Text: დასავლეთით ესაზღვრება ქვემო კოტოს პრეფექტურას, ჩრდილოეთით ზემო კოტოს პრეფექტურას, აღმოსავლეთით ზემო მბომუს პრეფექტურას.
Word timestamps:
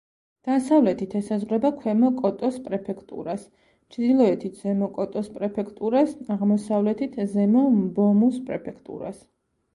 დასავლეთით 0.49 1.11
ესაზღვრება 1.17 1.69
ქვემო 1.83 2.09
კოტოს 2.23 2.57
პრეფექტურას, 2.69 3.43
ჩრდილოეთით 3.97 4.57
ზემო 4.63 4.89
კოტოს 4.97 5.31
პრეფექტურას, 5.37 6.17
აღმოსავლეთით 6.39 7.17
ზემო 7.37 7.65
მბომუს 7.79 8.43
პრეფექტურას. 8.51 9.25